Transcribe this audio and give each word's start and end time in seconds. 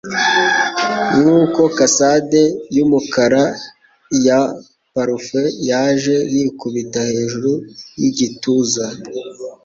Nkuko 1.19 1.61
casade 1.77 2.41
yumukara 2.75 3.43
ya 4.25 4.39
parufe 4.93 5.41
yaje 5.69 6.15
yikubita 6.35 6.99
hejuru 7.13 7.51
yigituza; 7.99 8.85